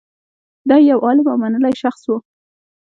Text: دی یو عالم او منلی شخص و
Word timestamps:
دی 0.69 0.81
یو 0.89 0.99
عالم 1.05 1.25
او 1.31 1.37
منلی 1.43 1.73
شخص 1.81 2.03
و 2.11 2.13